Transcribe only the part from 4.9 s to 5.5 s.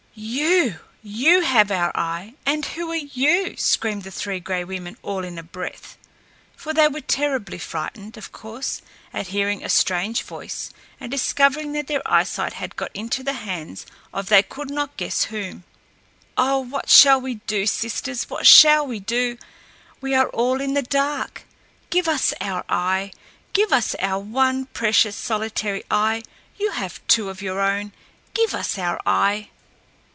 all in a